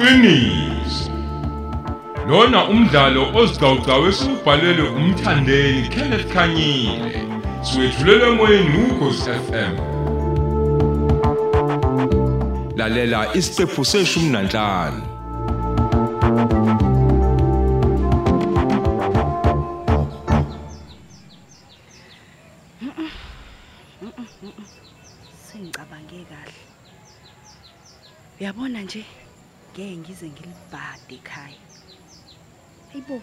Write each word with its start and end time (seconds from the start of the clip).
iqiniso. 0.00 1.10
Lona 2.28 2.60
umdlalo 2.72 3.22
ozicawucawu 3.38 4.06
esubhalelwe 4.08 4.88
umthandeni 4.98 5.88
Kenneth 5.92 6.26
Khanyile. 6.32 7.20
Siwethulela 7.62 8.26
emoyeni 8.32 8.78
ukhosi 8.84 9.30
FM 9.46 9.74
lalela 12.78 13.20
isiqephu 13.38 13.84
seshumi 13.84 14.30
nanhlanu 14.32 15.02
sengicabange 25.46 26.20
kahle. 26.30 26.60
Uyabona 28.40 28.80
nje? 28.82 29.04
Ngeke 29.70 29.96
ngize 29.96 30.26
ngilibhade 30.30 31.14
ekhaya. 31.14 31.62
Hayibo 32.90 33.22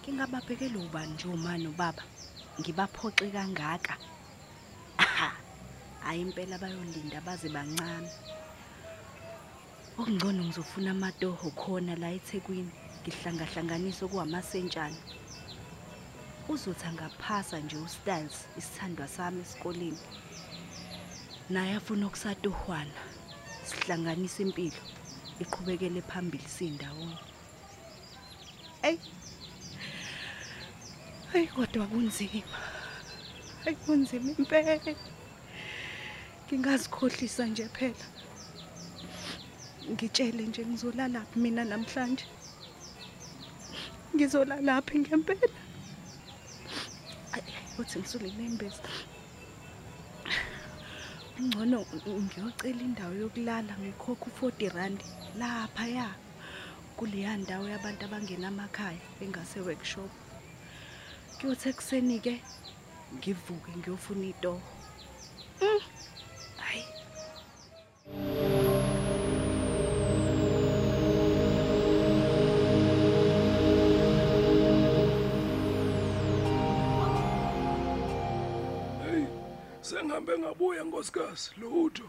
ngingababhekela 0.00 0.78
ubani 0.78 1.12
nje 1.12 1.28
uma 1.28 1.56
nobaba? 1.58 2.04
Ngibaphoxe 2.60 3.30
kangaka? 3.32 3.96
Aha, 4.98 5.30
hayi 6.04 6.20
impela 6.22 6.58
bayolinda 6.58 7.20
baze 7.20 7.48
bancane. 7.48 8.10
Okungcono 9.98 10.44
ngizofuna 10.44 10.90
amatoho 10.90 11.50
khona 11.60 11.96
la 11.96 12.08
eThekwini 12.12 12.72
ngihlangahlanganise 13.02 14.04
okuwamasentshana 14.04 15.00
uzothi 16.48 16.84
angaphasa 16.86 17.56
nje 17.60 17.76
ustyles 17.76 18.36
isithandwa 18.58 19.08
sami 19.08 19.40
esikoleni. 19.40 20.02
Naye 21.50 21.72
afuna 21.80 22.06
ukusatohwana 22.06 23.00
sihlanganisa 23.64 24.42
impilo. 24.42 24.97
Iqhubekele 25.42 26.00
phambili 26.10 26.48
sindawonye. 26.56 27.18
Ey 28.82 28.98
Ay 31.34 31.46
kodwa 31.46 31.86
kunzima. 31.86 32.58
Ay 33.66 33.74
kunzima 33.74 34.30
impela. 34.38 34.94
Ngingazikhohlisa 36.46 37.46
nje 37.46 37.68
phela. 37.68 38.06
Ngitshele 39.90 40.42
nje 40.46 40.62
ngizolala 40.66 41.20
mina 41.36 41.64
namhlanje? 41.64 42.24
Ngizolala 44.14 44.82
phi 44.86 44.98
ngempela? 44.98 45.58
Ay 47.32 47.42
uthi 47.78 47.98
ngisule 47.98 48.30
nembezi 48.38 48.80
Ngcono 51.44 51.78
ngiyocela 52.24 52.82
indawo 52.88 53.12
yokulala 53.22 53.72
ngikhokha 53.80 54.26
u40 54.30 54.60
rand 54.76 54.98
lapha 55.40 55.86
ya 55.96 56.06
kuleya 56.96 57.32
ndawo 57.42 57.64
yabantu 57.72 58.02
abangena 58.04 58.46
emakhaya 58.52 59.02
engase 59.24 59.58
workshop. 59.66 60.10
Kuyothi 61.36 61.66
ekseni 61.72 62.16
ke 62.24 62.34
ngivuke 63.16 63.70
ngiyofuna 63.78 64.26
itoho 64.32 64.62
Mm, 65.62 65.80
sengihambe 79.88 80.38
ngabuya 80.38 80.82
nkosikazi. 80.84 81.50
Lutho. 81.60 82.08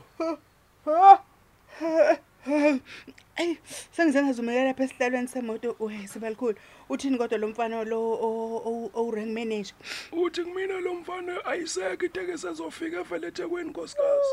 Ey, 2.47 3.57
sengize 3.91 4.23
ngazumelela 4.23 4.65
lapha 4.65 4.83
esihlalweni 4.83 5.27
semoto 5.27 5.75
uyayisibalikhulu. 5.79 6.55
Uthini 6.89 7.17
kodwa 7.17 7.37
lo 7.37 7.47
mfana 7.47 7.83
lo 7.83 7.99
o 8.93 9.11
rank 9.15 9.27
manager? 9.27 9.75
Uthi 10.11 10.43
kumina 10.43 10.79
lo 10.81 10.93
mfana 10.93 11.45
ayiseke 11.45 12.05
itekisi 12.05 12.47
ezofika 12.47 12.99
evele 12.99 13.27
eThekwini 13.27 13.69
nkosikazi. 13.69 14.29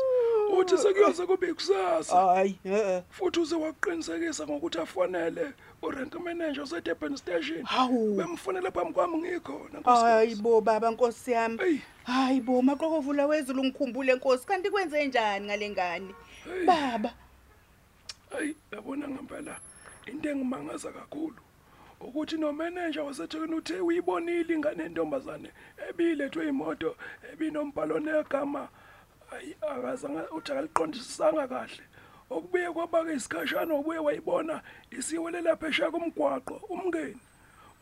Uthi 0.57 0.77
sekuyoze 0.77 1.25
kube 1.25 1.53
kusasa. 1.53 2.15
Hayi, 2.15 2.59
eh. 2.65 3.01
Futhi 3.09 3.39
uze 3.39 3.55
waqinisekisa 3.55 4.47
ngokuthi 4.47 4.79
afanele 4.79 5.53
urank 5.81 6.15
manager 6.15 6.63
oseDurban 6.63 7.15
station. 7.17 7.63
Hawu. 7.63 8.15
Bemfonela 8.15 8.71
phambi 8.71 8.93
kwami 8.93 9.17
ngikhona 9.17 9.79
Hayi 9.83 10.27
nkosikazi. 10.27 10.41
bo 10.41 10.61
baba 10.61 10.91
Nkosi 10.91 11.31
yami. 11.31 11.59
Ey. 11.63 11.77
Hayi 12.03 12.41
bo 12.41 12.61
maqokovula 12.61 13.27
wezulu 13.27 13.63
ngikhumbule 13.63 14.13
Nkosi 14.15 14.47
kanti 14.47 14.69
kwenze 14.69 15.07
njani 15.07 15.45
ngale 15.45 15.69
ngane? 15.69 16.15
Hey. 16.43 16.65
Baba, 16.65 17.13
Hayi, 18.31 18.55
yabona 18.71 19.07
ngempela 19.07 19.59
into 20.07 20.29
engimangaza 20.29 20.91
kakhulu. 20.91 21.41
ukuthi 22.01 22.37
no 22.37 22.53
manager 22.53 23.01
waseThekwini 23.01 23.55
uthe 23.55 23.79
uyibonile 23.79 24.53
ingane 24.53 24.83
entombazane 24.83 25.49
ebilethwe 25.89 26.47
imoto 26.47 26.95
ebinombhalo 27.31 27.99
negama 27.99 28.69
ayi 29.33 29.55
akazange 29.71 30.21
uthi 30.37 30.51
akaliqondisisanga 30.51 31.47
kahle 31.47 31.85
okubuye 32.29 32.69
kwabaka 32.71 33.11
isikhashana 33.17 33.73
obuye 33.79 33.99
wayibona 34.05 34.55
isiwele 34.97 35.41
lapha 35.41 35.67
esha 35.67 35.91
kumgwaqo 35.93 36.55
umngeni 36.73 37.21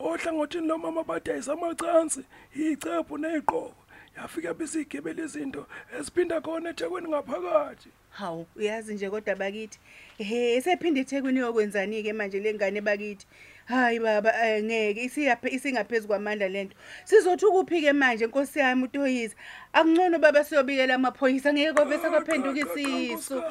ohlangothini 0.06 0.68
lomama 0.68 1.02
badayisa 1.04 1.52
amacansi 1.52 2.22
icephu 2.64 3.14
neziqoko 3.18 3.82
yafika 4.16 4.54
bisigibela 4.54 5.22
izinto 5.24 5.66
eziphinda 5.98 6.40
khona 6.40 6.70
eThekwini 6.70 7.08
ngaphakathi 7.08 7.88
hawu 8.10 8.46
uyazi 8.56 8.94
nje 8.94 9.10
kodwa 9.10 9.34
bakithi. 9.36 9.78
Ehe, 10.18 10.60
sephinde 10.60 11.00
eThekwini 11.00 11.38
yokwenzani 11.40 12.02
ke 12.02 12.12
manje 12.12 12.40
lengane 12.40 12.80
bakithi? 12.80 13.26
Hayi 13.66 13.98
baba 14.00 14.30
eh, 14.46 14.62
ngeke 14.64 15.02
isiyaphe 15.04 15.48
isingaphezulu 15.50 16.08
kwamandla 16.08 16.48
lento. 16.48 16.76
Sizothi 17.04 17.46
ukuphi 17.46 17.80
ke 17.82 17.92
manje 17.92 18.26
Nkosi 18.26 18.58
yami 18.58 18.84
uToyisa? 18.84 19.34
Akungcono 19.72 20.18
baba 20.18 20.44
siyobikela 20.44 20.94
amaphoyisa 20.94 21.52
ngeke 21.52 21.72
kove 21.72 21.98
sakwaphenduka 21.98 22.60
isisu. 22.60 23.42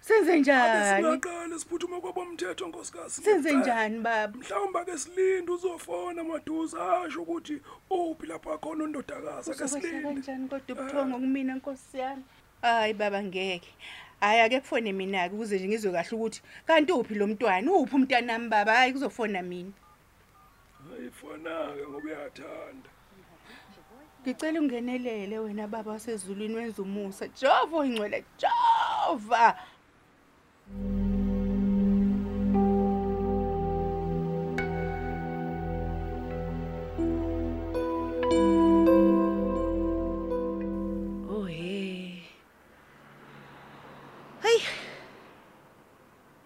Senze 0.00 0.38
njani? 0.40 1.02
Singaqala 1.02 1.58
siphuthume 1.58 2.00
kwabomthetho 2.00 2.66
nkosikazi. 2.68 3.22
Senze 3.22 3.52
njani 3.52 3.98
baba? 3.98 4.38
Mhlawumbe 4.38 4.84
ke 4.84 4.98
silinde 4.98 5.52
uzofona 5.52 6.24
maduza 6.24 7.02
asho 7.04 7.22
ukuthi 7.22 7.60
uphi 7.90 8.26
lapha 8.26 8.58
khona 8.58 8.84
undodakazi 8.84 9.50
ke 9.50 9.64
Uzokwehla 9.64 9.68
silinde. 9.68 10.02
kanjani 10.02 10.48
kodwa 10.48 10.74
ubuthongo 10.82 11.18
kumina 11.18 11.54
Nkosi 11.54 11.98
yami? 11.98 12.22
Hayi 12.62 12.94
baba 12.94 13.22
ngeke. 13.22 13.68
Hayi 14.22 14.40
ake 14.40 14.60
kufone 14.60 14.92
mina 14.92 15.28
ke 15.28 15.34
ukuze 15.34 15.56
nje 15.56 15.68
ngizwe 15.68 15.92
kahle 15.92 16.16
ukuthi 16.16 16.42
kanti 16.66 16.92
uphi 16.92 17.14
lo 17.14 17.26
mntwana? 17.26 17.72
Uphi 17.72 17.96
umntanami 17.96 18.48
baba? 18.48 18.72
Hayi 18.72 18.92
kuzofona 18.92 19.42
mina. 19.42 19.72
Ayifona 20.94 21.50
ke 21.74 21.82
ngoba 21.88 22.08
uyathanda. 22.08 22.90
Ngicela 24.22 24.60
ungenelele 24.60 25.38
wena 25.38 25.66
baba 25.66 25.92
wasezulwini 25.92 26.54
wenza 26.54 26.82
umusa. 26.82 27.28
Jova 27.28 27.76
oyingcwele 27.76 28.24
Jova. 28.38 29.56
Oh 30.70 31.01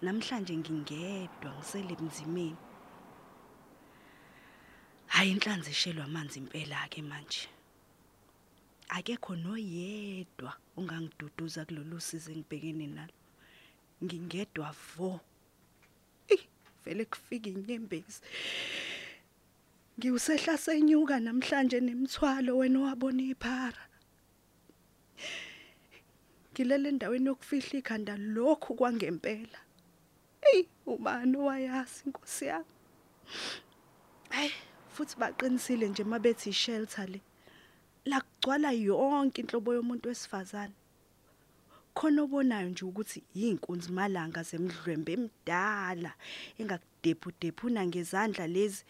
Namhlanje 0.01 0.53
ngingedwa 0.57 1.49
ngisele 1.57 1.93
emzimeni. 1.99 2.57
Hayi 5.07 5.31
inhlanzi 5.31 5.69
eshelwa 5.71 6.05
amanzi 6.05 6.39
impela 6.39 6.87
ke 6.89 7.01
manje. 7.01 7.49
Akekho 8.89 9.35
noyedwa 9.35 10.51
ongangiduduza 10.77 11.65
kulolu 11.65 11.99
size 12.01 12.31
ngibhekene 12.35 12.87
nalo. 12.87 13.17
Ngingedwa 14.03 14.69
vo. 14.95 15.19
Vele 16.85 17.05
kufika 17.05 17.49
inyembezi. 17.49 18.21
Ngiwusehla 19.97 20.57
senyuka 20.57 21.19
namhlanje 21.19 21.79
nemthwalo 21.81 22.57
wena 22.57 22.79
owabona 22.79 23.23
iphara. 23.33 23.83
ngilele 26.53 26.89
endaweni 26.89 27.27
yokufihla 27.29 27.79
ikhanda 27.79 28.17
lokhu 28.17 28.73
kwangempela 28.75 29.59
ey 30.53 30.67
ubani 30.85 31.37
owayazi 31.37 32.03
inkosi 32.05 32.45
yami? 32.45 32.73
Hey 34.29 34.51
futhi 34.93 35.15
baqinisile 35.19 35.87
nje 35.89 36.03
mabethi 36.03 36.53
shelter 36.53 37.07
le 37.09 37.21
la 38.05 38.21
kugcwala 38.21 38.71
yonke 38.71 39.41
inhlobo 39.41 39.73
yomuntu 39.73 40.09
wesifazane. 40.09 40.73
Khona 41.93 42.21
obonayo 42.21 42.69
nje 42.69 42.85
ukuthi 42.85 43.23
yinkunzi 43.35 43.91
malanga 43.91 44.43
zemidlwembe 44.43 45.13
emdala 45.17 46.11
engakudephu 46.59 47.31
dephuna 47.41 47.81
ngezandla 47.85 48.47
lezi 48.47 48.83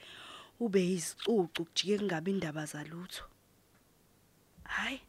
ube 0.60 0.82
yizicucu 0.90 1.66
kujike 1.66 1.98
kungabe 1.98 2.32
indaba 2.32 2.66
zalutho. 2.66 3.24
Hayi 4.64 5.02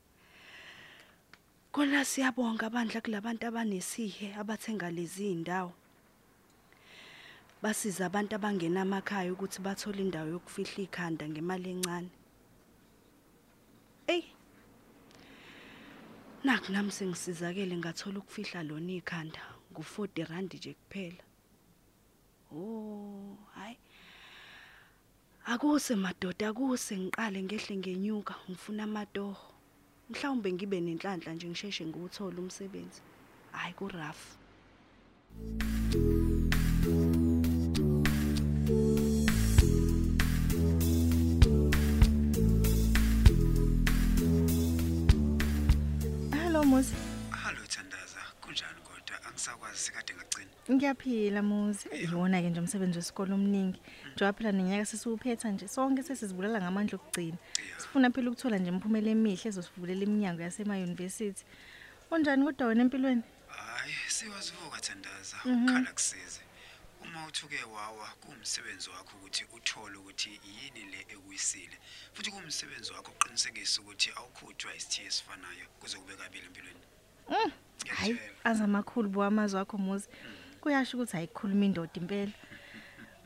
Kona 1.73 2.05
siyabonga 2.05 2.67
abandla 2.67 3.01
kulabantu 3.01 3.47
abanesihe 3.47 4.35
abathenga 4.41 4.91
lezi 4.91 5.31
indawo. 5.31 5.73
Basiza 7.62 8.06
abantu 8.06 8.32
abangenamakhaya 8.34 9.32
ukuthi 9.32 9.58
bathole 9.66 10.00
indawo 10.02 10.28
yokufihla 10.34 10.81
ikhanda 10.87 11.25
ngemali 11.28 11.70
encane. 11.75 12.10
Ey 14.06 14.25
naku 16.44 16.72
nami 16.72 16.90
sengisizakele 16.90 17.76
ngathola 17.76 18.19
ukufihla 18.19 18.62
lona 18.62 18.93
ikhanda 18.93 19.43
ngu40 19.72 20.25
rand 20.31 20.55
nje 20.55 20.72
kuphela. 20.75 21.25
Oh 22.55 23.37
hayi 23.55 23.76
akuse 25.44 25.94
madoda 25.96 26.49
akuse 26.49 26.94
ngiqale 26.99 27.43
ngehle 27.43 27.76
ngenyuka 27.76 28.34
ngifuna 28.50 28.82
amatoho. 28.84 29.55
Mhlawumbe 30.10 30.52
ngibe 30.52 30.81
nenhlanhla 30.81 31.34
nje 31.34 31.46
ngisheshe 31.49 31.87
ngiwuthola 31.87 32.38
umsebenzi. 32.40 33.02
Hayi 33.52 33.75
ku 33.75 33.88
rough 33.88 34.25
Hello 38.69 38.76
Muzi. 46.65 46.94
Hallo 47.31 47.65
Thandaza, 47.67 48.20
kunjani 48.41 48.81
kodwa 48.85 49.25
angisakwazi 49.29 49.79
sikade 49.79 50.15
ngagcina. 50.15 50.50
Ngiyaphila 50.70 51.43
Muzi. 51.43 51.88
Yona 52.12 52.43
ke 52.43 52.50
nje 52.50 52.61
umsebenzi 52.61 52.99
wesikole 52.99 53.32
omningi. 53.32 53.81
Njengoba 54.15 54.32
phela 54.38 54.53
neminyaka 54.53 54.85
sesiwuphetha 54.85 55.50
nje 55.50 55.69
sonke 55.69 56.03
sesizibulela 56.03 56.61
ngamandla 56.61 56.97
okugcina. 56.97 57.37
Sifuna 57.79 58.11
phela 58.11 58.31
ukuthola 58.31 58.59
nje 58.59 58.69
imphumela 58.69 59.11
emihle 59.11 59.49
ezosivulela 59.49 60.03
iminyango 60.03 60.43
yasema 60.43 60.76
university. 60.76 61.44
Kunjani 62.09 62.44
kodwa 62.44 62.67
wena 62.67 62.82
empilweni? 62.82 63.23
Hayi, 63.49 63.94
siwazivuka 64.09 64.81
Thandaza, 64.81 65.37
ukhala 65.44 65.93
kusize. 65.93 66.41
Uma 67.19 67.26
uthuke 67.26 67.62
wawa 67.65 68.09
kuumsebenzi 68.20 68.91
wakho 68.91 69.17
ukuthi 69.17 69.44
uthole 69.56 69.97
ukuthi 69.99 70.41
yini 70.44 70.91
le 70.93 71.00
ekuyisile. 71.09 71.76
Futhi 72.12 72.31
kuumsebenzi 72.31 72.93
wakho 72.93 73.11
uqinisekisa 73.12 73.81
ukuthi 73.81 74.11
awukhutshwa 74.17 74.75
isithiyo 74.76 75.06
esifanayo 75.09 75.67
kuze 75.81 75.97
kube 75.99 76.17
kabili 76.17 76.47
empilweni. 76.47 76.81
Hayi, 77.29 77.53
Ngiyatshela. 78.12 78.44
azamakhulu 78.44 79.09
boamazwi 79.09 79.61
akho 79.61 79.79
Muzi. 79.79 80.06
Kuyasho 80.61 80.97
ukuthi 80.97 81.17
ayikhuluma 81.17 81.65
indoda 81.65 81.91
impela. 81.99 82.32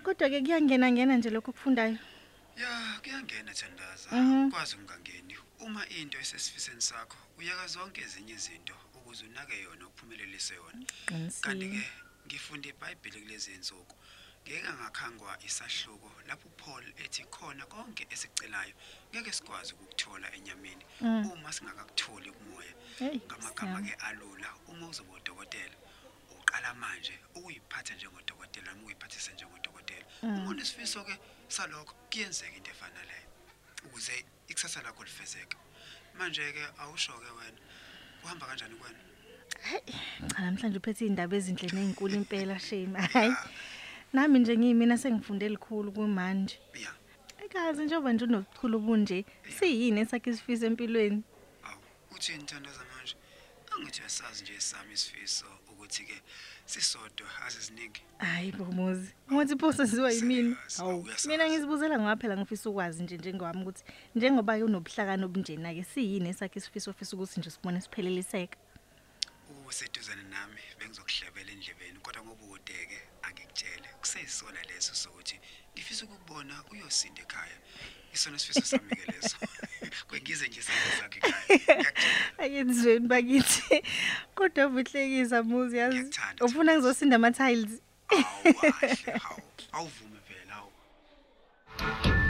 Kodwa 0.02 0.30
ke 0.30 0.40
kuyangena 0.40 0.88
ngena 0.92 1.16
nje 1.16 1.30
lokho 1.30 1.52
kufundayo. 1.52 1.98
Ya, 2.56 2.98
kuyangena 3.02 3.52
Thandaza, 3.54 4.08
Mhm. 4.12 4.50
kwazi 4.50 4.76
ungangeni. 4.76 5.36
Uma 5.60 5.86
into 5.88 6.18
esesifiseni 6.18 6.80
sakho, 6.80 7.16
uyaka 7.38 7.66
zonke 7.66 8.00
ezinye 8.00 8.32
izinto 8.34 8.74
ukuze 8.96 9.24
unake 9.26 9.60
yona 9.62 9.86
uphumelelise 9.86 10.54
yona. 10.54 10.86
kanti 11.06 11.40
Qinisile. 11.42 11.68
ke 11.80 11.88
ngifunda 12.26 12.68
iBhayibheli 12.68 13.20
kulezi 13.22 13.52
insuku 13.54 13.96
ngeke 14.46 14.68
ngakhangwa 14.72 15.38
isahluko 15.46 16.10
lapho 16.26 16.48
uPaul 16.48 16.84
ethi 17.04 17.22
khona 17.24 17.66
konke 17.66 18.06
esicelayo 18.10 18.74
ngeke 19.14 19.32
sikwazi 19.32 19.72
ukukuthola 19.74 20.32
enyameni 20.34 20.84
Mm. 21.00 21.30
uma 21.30 21.52
singakakutholi 21.52 22.30
kumoya 22.32 22.74
Hey, 22.98 23.18
ngamagama 23.26 23.78
siyami. 23.78 23.90
ke 23.90 23.94
alula 24.06 24.50
uma 24.68 24.88
uzoba 24.88 25.12
udokotela 25.12 25.74
uqala 26.30 26.74
manje 26.74 27.14
ukuyiphatha 27.34 27.94
njengodokotela 27.94 28.70
noma 28.72 28.82
ukuyiphathisa 28.82 29.32
njengodokotela. 29.32 30.06
Uma 30.22 30.50
unesifiso 30.50 31.04
ke 31.04 31.18
salokho 31.48 31.94
kuyenzeka 32.10 32.56
into 32.56 32.70
efana 32.70 33.02
leyo 33.04 33.28
ukuze 33.86 34.24
ikusasa 34.48 34.82
lakho 34.82 35.04
lifezeke. 35.04 35.56
Manje 36.18 36.52
ke 36.52 36.62
awusho 36.78 37.12
ke 37.18 37.30
wena 37.30 37.58
kuhamba 38.22 38.46
kanjani 38.46 38.74
kuwena 38.74 38.98
Cha 40.28 40.42
namhlanje 40.42 40.78
uphethe 40.78 41.06
indaba 41.06 41.36
ezinhle 41.36 41.68
nezinkulu 41.72 42.14
impela 42.14 42.58
shame. 42.58 42.98
Hayi. 42.98 43.34
Nami 44.12 44.38
nje 44.38 44.56
ngiyimina 44.56 44.98
sengifunde 44.98 45.48
likhulu 45.48 45.92
kumanje. 45.92 46.58
ya 46.74 46.90
Ekazi 47.44 47.84
njengoba 47.84 48.12
nje 48.12 48.24
unokukhulu 48.24 48.78
bunje, 48.80 49.24
siyini 49.58 50.00
esakhe 50.00 50.30
isifiso 50.30 50.66
empilweni? 50.66 51.22
Awu, 51.64 51.80
uthini 52.16 52.44
Thandaza 52.44 52.80
manje? 52.94 53.14
Angithi 53.76 54.00
uyasazi 54.00 54.42
nje 54.42 54.60
sami 54.60 54.92
isifiso 54.94 55.46
ukuthi 55.72 56.04
ke 56.04 56.22
sisodwa 56.66 57.26
asiziningi. 57.46 58.02
Hayi 58.18 58.52
bomuzi. 58.52 59.14
Ngothi 59.32 59.56
pho 59.58 59.72
senziwa 59.72 60.12
yimini. 60.12 60.54
Serious, 60.54 60.76
Hawu. 60.78 61.02
uyasazi. 61.02 61.28
Mina 61.28 61.48
ngizibuzela 61.48 61.98
ngoba 61.98 62.16
phela 62.16 62.36
ngifisa 62.36 62.70
ukwazi 62.70 63.02
nje 63.02 63.16
njengowami 63.16 63.62
ukuthi 63.62 63.84
njengoba 64.14 64.54
unobuhlakani 64.54 65.24
obunjena 65.24 65.74
ke 65.74 65.84
siyini 65.84 66.28
esakhe 66.28 66.58
isifiso 66.58 66.90
ofisa 66.90 67.16
ukuthi 67.16 67.40
nje 67.40 67.50
sibone 67.50 67.80
sipheleliseka. 67.80 68.58
Useduzane 69.72 70.22
nami 70.30 70.60
bengizokuhlebela 70.78 71.50
endlebeni 71.52 71.98
kodwa 72.04 72.22
ngoba 72.24 72.44
udeke 72.44 72.98
angikutshele. 73.22 73.88
Kuseyisona 74.00 74.60
leso 74.68 74.94
sokuthi 74.94 75.40
ngifisa 75.72 76.04
ukubona 76.04 76.54
uyosinda 76.70 77.22
ekhaya. 77.22 77.56
Isona 78.14 78.36
isifiso 78.36 78.66
sami 78.66 78.90
ke 78.96 79.12
leso. 79.12 79.36
Kwengize 80.08 80.48
nje 80.48 80.62
sakhe 80.62 81.18
ekhaya. 81.18 81.44
Ngiyakutshela. 81.48 82.38
Ayenzweni 82.38 83.08
bakithi. 83.08 83.82
Kodwa 84.34 84.66
ubuhlekisa 84.66 85.42
muzi 85.42 85.76
yazi. 85.76 85.96
Ngiyakuthanda, 85.96 86.44
Ufuna 86.44 86.72
ngizosinda 86.74 87.16
ama 87.16 87.32
tiles. 87.32 87.80
Awu, 88.08 88.54
kahle, 88.54 89.12
hawu. 89.24 89.42
Awuvume 89.72 90.20
phela, 90.28 90.54
hawu. 90.54 92.21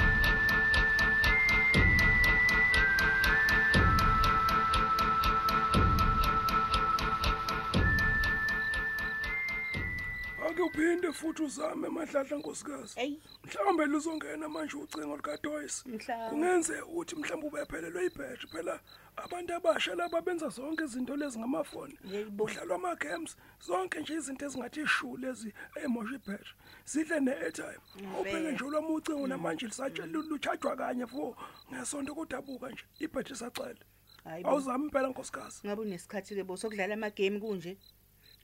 Uphinde 10.75 11.13
futhi 11.13 11.43
uzame 11.43 11.89
madladla 11.89 12.37
nkosikazi 12.39 13.01
Ey. 13.01 13.19
mhlawumbe 13.45 13.87
luzongena 13.87 14.49
manje 14.49 14.77
ucingo 14.77 15.17
lukaDoyce 15.17 15.83
Mhlawumbe. 15.87 16.31
kungenzeka 16.31 16.87
ukuthi 16.87 17.17
mhlawumbe 17.17 17.47
ubephelelwe 17.47 18.07
ibhetri 18.07 18.49
phela 18.49 18.81
abantu 19.17 19.55
abasha 19.55 19.95
laba 19.95 20.21
benza 20.23 20.49
zonke 20.49 20.85
izinto 20.85 21.17
lezi 21.17 21.39
ngamafoni 21.39 21.99
Yebo. 22.05 22.45
udlalwa 22.45 22.75
ama-games 22.77 23.37
zonke 23.61 24.01
nje 24.01 24.15
izinto 24.15 24.45
ezingathi 24.47 24.81
ishu 24.81 25.17
lezi 25.17 25.53
ey'mosha 25.77 26.15
ibhetri 26.15 26.53
zidle 26.85 27.21
ne-airtime 27.21 27.79
ubheke 28.21 28.53
nje 28.53 28.65
olwami 28.65 28.89
ucingo 28.93 29.27
namanje 29.27 29.67
lisatshela 29.67 30.07
luchajwa 30.07 30.77
kanye 30.77 31.07
fo 31.07 31.37
ngesonto 31.73 32.15
kudabuka 32.15 32.69
nje 32.71 32.85
ibhetri 33.01 33.35
isacela 33.35 33.77
Hayi 34.25 34.45
bo. 34.45 34.50
awuzami 34.50 34.85
impela 34.85 35.09
nkosikazi 35.09 35.61
Ngabe 35.67 35.83
unesikhathi 35.83 36.35
ke 36.35 36.45
bo 36.45 36.57
sokudlala 36.57 36.95
ama 36.95 37.11
game 37.11 37.41
kunje. 37.41 37.76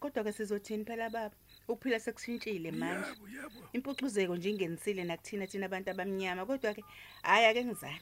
Kodwa 0.00 0.24
ke 0.24 0.32
sizothini 0.32 0.84
phela 0.84 1.10
baba? 1.10 1.34
Ukuphila 1.68 2.00
sekushintshile 2.00 2.70
manje. 2.72 3.08
yebo 3.08 3.24
yebo 3.28 3.58
Impucuzeko 3.76 4.36
nje 4.36 4.50
ingenisile 4.50 5.04
nakuthina 5.04 5.46
thina 5.46 5.66
abantu 5.66 5.88
abamnyama 5.90 6.46
kodwa 6.46 6.74
ke 6.74 6.82
hayi 7.22 7.44
ake 7.46 7.64
ngizame. 7.64 8.00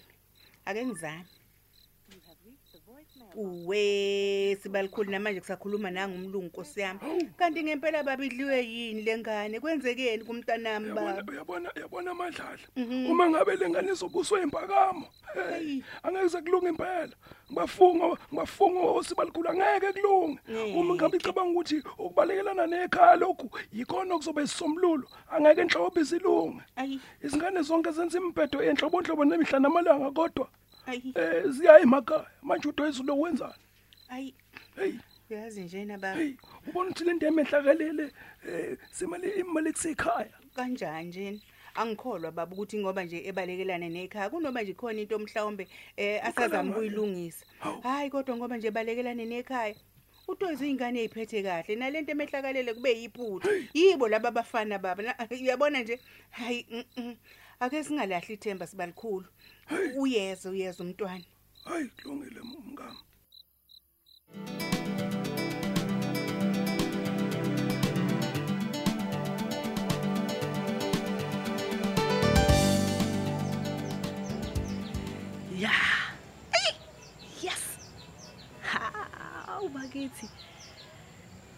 Ake 0.65 0.87
ngizame. 0.87 1.27
Uwe 3.35 4.57
sibalikhulu 4.63 5.11
namanje 5.11 5.41
kusakhuluma 5.41 5.91
nangumlungu 5.91 6.47
Nkosi 6.47 6.81
yami. 6.81 7.01
Kanti 7.39 7.63
ngempela 7.63 8.03
babidliwe 8.03 8.65
yini 8.65 9.03
lengane? 9.03 9.61
Kwenzekeni 9.61 10.25
kumntanami 10.25 10.87
Uyabona 10.87 11.13
baba? 11.17 11.33
uyabona 11.33 11.73
uyabona 11.77 12.11
amadlala 12.11 12.59
uma 13.11 13.31
ngabe 13.31 13.57
lengane 13.57 13.93
izobuswa 13.93 14.41
impakamo 14.43 15.07
Hey. 15.37 15.83
angeke 16.03 16.29
sekulunga 16.29 16.69
impela 16.69 17.13
ngibafunga 17.53 18.17
ngibafunga 18.33 18.81
osibalikhulu 18.81 19.49
angeke 19.51 19.93
kulunge 19.93 20.41
uma 20.75 20.95
ngabe 20.95 21.17
icabanga 21.17 21.51
ukuthi 21.51 21.83
ukubalekelana 21.99 22.67
nekhaya 22.67 23.17
lokhu 23.17 23.51
yikona 23.73 24.15
okuzobe 24.15 24.43
isisombululo 24.43 25.07
angeke 25.31 25.61
enhlobo 25.61 26.01
izilunge 26.01 26.63
Ayi 26.77 27.01
izingane 27.23 27.63
zonke 27.63 27.91
zenza 27.93 28.19
imibhedo 28.19 28.63
enhlobonhlobo 28.63 29.25
nemihla 29.25 29.59
namalanga 29.61 30.11
kodwa 30.11 30.49
ayi. 30.87 31.13
Eh 31.15 31.45
ziya 31.51 31.81
emakhaya 31.81 32.27
manje 32.43 32.69
udoyizulu 32.69 33.21
wenzani? 33.21 33.55
Ayi. 34.09 34.35
Hey. 34.77 34.95
Yazi 35.31 35.61
njena 35.61 35.99
baba. 35.99 36.21
hey 36.21 36.35
ubona 36.69 36.91
ukuthi 36.91 37.05
le 37.05 37.13
nto 37.13 37.27
yemehlakalele 37.27 38.13
eh 38.49 38.77
simali 38.93 39.31
imali 39.31 39.73
kusekhaya? 39.73 40.31
Kanjani 40.55 41.09
njena 41.09 41.39
angikholwa 41.75 42.33
baba 42.33 42.53
ukuthi 42.53 42.79
ngoba 42.79 43.05
nje 43.05 43.27
ebalekelane 43.29 43.89
nekhaya 43.89 44.31
kunoba 44.31 44.63
nje 44.63 44.75
khona 44.75 45.01
into 45.01 45.19
mhlawumbe 45.19 45.69
eh 45.97 46.25
asazama 46.25 46.71
ukuyilungisa. 46.71 47.47
Hayi 47.83 48.11
kodwa 48.11 48.37
ngoba 48.37 48.57
nje 48.57 48.69
ebalekelane 48.69 49.25
nekhaya 49.25 49.75
utoyiza 50.29 50.67
ingane 50.67 51.01
eziphethe 51.05 51.43
kahle 51.43 51.77
nalento 51.77 52.13
emehlakalele 52.13 52.75
kube 52.75 52.91
yiphutha 53.01 53.51
yibo 53.75 54.09
laba 54.09 54.31
bafana 54.31 54.79
baba. 54.79 55.03
Na- 55.03 55.29
uyabona 55.31 55.81
nje? 55.83 56.01
Hayi 56.31 56.67
mm, 56.71 56.85
mm. 56.97 57.17
ake 57.61 57.85
singalahli 57.85 58.35
ithemba 58.35 58.67
sibalikhulu. 58.67 59.27
Uyeza 59.99 60.51
uyeza 60.51 60.85
umntwana. 60.85 61.25
Hayi 61.65 61.89
kulungile 61.89 62.41
mngami. 62.43 62.99
Ya. 75.59 75.73
Ey, 76.53 76.75
yes. 77.43 77.63
Hawu 78.63 79.69
bakithi 79.69 80.29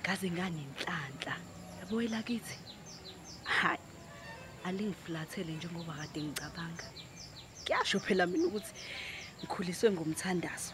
kaze 0.03 0.31
nganenhlanhla. 0.31 1.35
Yabo 1.81 2.03
lakithi 2.03 2.59
hayi 3.45 3.79
alingiflathele 4.65 5.53
njengoba 5.53 5.93
kade 5.95 6.23
ngicabanga. 6.23 6.87
Kuyasho 7.69 8.01
phela 8.01 8.25
mina 8.27 8.47
ukuthi 8.49 8.73
ngikhuliswe 9.45 9.91
ngomthandazo 9.93 10.73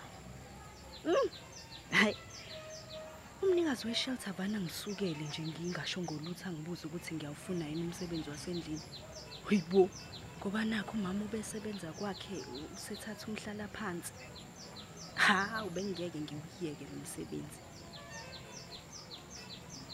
Mm, 1.05 1.29
hayi. 1.93 2.17
Umnikazi 3.43 3.87
we-shelter 3.87 4.33
vana 4.33 4.61
ngisukele 4.61 5.21
nje 5.29 5.43
ngingasho 5.43 6.01
ngolutho 6.01 6.49
angibuza 6.49 6.87
ukuthi 6.89 7.15
ngiyawufuna 7.15 7.67
yini 7.69 7.83
umsebenzi 7.83 8.31
wasendlini. 8.31 8.81
Hoyibo 9.45 9.91
ngoba 10.41 10.65
nakho 10.65 10.93
umama 10.97 11.25
ubesebenza 11.25 11.93
kwakhe 11.93 12.37
u- 12.41 12.69
usethatha 12.77 13.27
umhlala 13.29 13.69
phansi. 13.69 14.13
Ha 15.15 15.61
ubengingeke 15.69 16.19
ngiwuyeke 16.25 16.85
lo 16.89 16.97
msebenzi. 17.05 17.61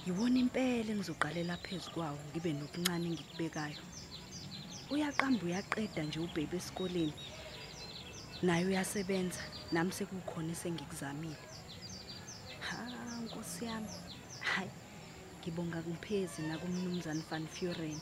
Yiwona 0.07 0.39
impela 0.39 0.91
engizoqalela 0.95 1.57
phezu 1.59 1.91
kwawo 1.91 2.19
ngibe 2.31 2.53
nokuncane 2.55 3.07
engikubekayo. 3.11 3.83
Uyaqamba 4.91 5.43
uyaqeda 5.45 6.03
nje 6.03 6.19
ubhebe 6.21 6.57
esikoleni. 6.57 7.15
Naye 8.43 8.65
uyasebenza 8.67 9.43
nami 9.73 9.93
sekukhona 9.93 10.53
esengikuzamile. 10.53 11.45
Ha 12.67 12.77
nkosi 13.25 13.65
yami. 13.65 13.93
Hayi 14.41 14.71
ngibonga 15.41 15.83
kumphezi 15.83 16.43
nakumnumzane 16.43 17.23
van 17.31 17.47
Furen 17.47 18.01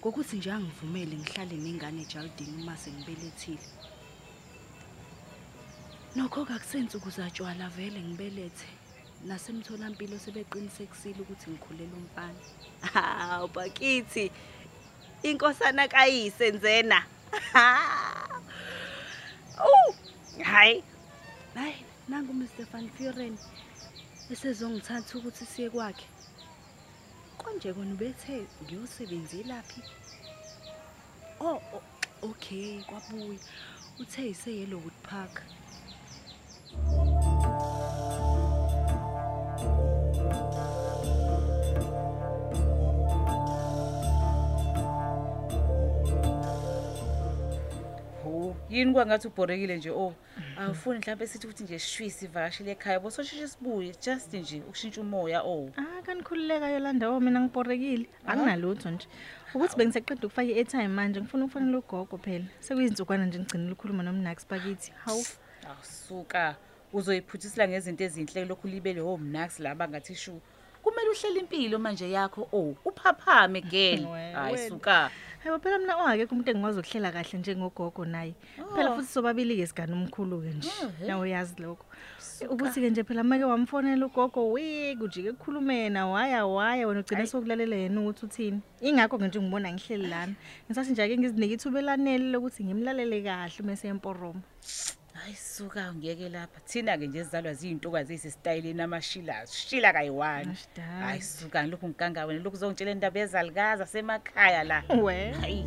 ngokuthi 0.00 0.36
nje 0.36 0.50
angivumele 0.52 1.16
ngihlale 1.16 1.56
nengane 1.56 2.02
ejardini 2.02 2.62
uma 2.62 2.76
sengibelethile. 2.76 3.66
Nokho 6.16 6.44
kakusensuku 6.44 7.10
zatshwala 7.10 7.68
vele 7.76 8.00
ngibelethe. 8.02 8.68
Nasemtholampilo 9.26 10.18
sebeqinisekisile 10.18 11.20
ukuthi 11.22 11.50
ngikhulela 11.50 11.94
umfana. 11.96 12.40
Hawu 12.92 13.48
bakithi. 13.48 14.30
Inkosana 15.22 15.88
kayise 15.88 16.50
nzena 16.50 17.04
Uh, 19.62 19.94
hayi. 20.44 20.82
Hayi, 21.54 21.84
nangu 22.08 22.32
Mr 22.34 22.64
van 22.72 22.90
Vuren 22.98 23.38
esezongithatha 24.30 25.18
ukuthi 25.18 25.46
siye 25.46 25.70
kwakhe. 25.70 26.06
Konje 27.38 27.72
kona 27.72 27.92
ubethe 27.94 28.46
ngiyosebenzela 28.64 29.62
phi? 29.62 29.80
Oh, 31.40 31.60
oh, 31.74 31.82
okay, 32.22 32.82
kwabuya. 32.82 33.38
Uthe 34.00 34.28
ise 34.28 34.50
Yellowwood 34.50 34.98
Park. 35.02 35.42
Yini 48.72 48.92
kwangathi 48.92 49.28
ubhorekile 49.28 49.76
nje 49.76 49.90
oh. 49.90 50.14
Awufuni 50.58 50.98
mhlawumbe 50.98 51.26
sithi 51.26 51.46
ukuthi 51.46 51.64
nje 51.64 51.78
shwisi 51.78 52.24
ivakashile 52.24 52.70
ekhaya 52.72 53.00
bososheshe 53.00 53.48
sibuye 53.48 53.92
just 54.04 54.34
nje 54.34 54.60
ukushintsha 54.60 55.00
umoya 55.00 55.42
oh. 55.42 55.70
Ah 55.76 56.02
kanikhululeka 56.02 56.68
Yolanda 56.68 57.08
oh 57.10 57.20
mina 57.20 57.40
ngiborekile. 57.40 58.06
Anginalutho 58.26 58.90
nje. 58.90 59.06
Ukuthi 59.54 59.76
bengiseqeda 59.76 60.26
ukufaka 60.26 60.48
i-airtime 60.48 60.88
manje 60.88 61.20
ngifuna 61.20 61.44
ukufonela 61.44 61.78
ugogo 61.78 62.18
phela. 62.18 62.44
Sekuyizinsukwana 62.60 63.26
nje 63.26 63.38
ngigcinile 63.38 63.72
ukukhuluma 63.72 64.02
nomnax 64.02 64.46
bakithi. 64.50 64.92
Hawu. 65.04 65.24
Awusuka 65.68 66.56
uzoyiphuthisela 66.92 67.68
ngezinto 67.68 68.04
ezinhle 68.04 68.44
lokhu 68.44 68.68
libele 68.68 69.00
omnax 69.00 69.60
laba 69.60 69.88
ngathi 69.88 70.14
shu. 70.14 70.40
Kumele 70.82 71.10
uhlele 71.10 71.40
impilo 71.40 71.78
manje 71.78 72.10
yakho 72.10 72.48
oh. 72.52 72.74
Uphaphame 72.84 73.60
girl. 73.60 74.06
We- 74.12 74.32
Hayi 74.32 74.54
wena. 74.54 74.68
suka. 74.68 75.10
Hayi 75.44 75.58
phela 75.58 75.78
mina 75.78 75.96
ongake 75.96 76.30
umuntu 76.30 76.50
engikwazi 76.50 76.78
ukuhlela 76.80 77.12
kahle 77.12 77.38
njengogogo 77.38 78.04
naye. 78.04 78.34
Phela 78.74 78.94
futhi 78.94 79.08
sobabili 79.08 79.56
ke 79.56 79.66
sigana 79.66 79.94
umkhulu 79.96 80.38
ke 80.40 80.50
nje. 80.54 80.70
Nawe 81.06 81.22
uyazi 81.22 81.54
lokho. 81.58 81.84
Ukuthi 82.48 82.80
ke 82.80 82.90
nje 82.90 83.02
phela 83.02 83.24
make 83.24 83.42
wamfonela 83.44 84.06
ugogo 84.06 84.52
we 84.52 84.94
kujike 84.94 85.32
kukhulume 85.32 85.90
na 85.90 86.06
waya 86.06 86.46
waya 86.46 86.86
wena 86.86 87.00
ugcina 87.00 87.26
sokulalela 87.26 87.76
yena 87.76 88.00
ukuthi 88.00 88.26
uthini. 88.26 88.60
Ingakho 88.80 89.18
nje 89.18 89.40
ngibona 89.40 89.72
ngihleli 89.72 90.06
lana. 90.06 90.34
Ngisathi 90.70 90.92
nje 90.92 91.02
ake 91.02 91.18
ngizinike 91.18 91.54
ithuba 91.54 91.78
elanele 91.78 92.30
lokuthi 92.30 92.64
ngimlalele 92.64 93.22
kahle 93.22 93.66
mase 93.66 93.88
emporomo. 93.88 94.42
Hayi 95.22 95.34
suka 95.36 95.94
ngiyeke 95.94 96.28
lapha. 96.28 96.60
Thina 96.66 96.98
ke 96.98 97.06
nje 97.06 97.20
izalwa 97.20 97.54
ziyintokazi 97.54 98.14
ezisitayileni 98.14 98.82
amashila. 98.82 99.46
Shila 99.46 99.92
kayiwani. 99.92 100.50
Ashidala. 100.52 101.06
Hayi 101.06 101.22
suka 101.22 101.66
lokhu 101.66 101.88
ngikanga 101.88 102.26
wena 102.26 102.42
lokhu 102.42 102.56
uzongitshela 102.56 102.90
indaba 102.90 103.20
yezalikazi 103.20 103.82
asemakhaya 103.82 104.64
la. 104.64 104.82
We. 105.02 105.32
Hayi. 105.40 105.64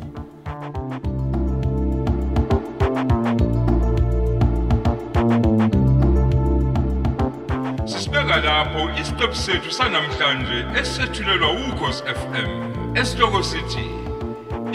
Sisibeka 7.86 8.36
lapho 8.36 8.90
isiqephu 9.00 9.34
sethu 9.34 9.70
sanamhlanje 9.72 10.80
esethulelwa 10.80 11.52
ukhosi 11.52 12.02
FM. 12.04 12.48
Esihloko 12.96 13.42
sithi 13.42 13.86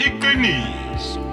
iqiniso 0.06 1.31